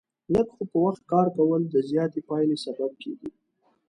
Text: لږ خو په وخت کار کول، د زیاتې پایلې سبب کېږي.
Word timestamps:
لږ 0.33 0.47
خو 0.55 0.63
په 0.71 0.77
وخت 0.85 1.03
کار 1.11 1.27
کول، 1.37 1.61
د 1.69 1.75
زیاتې 1.89 2.19
پایلې 2.29 2.57
سبب 2.65 2.91
کېږي. 3.01 3.29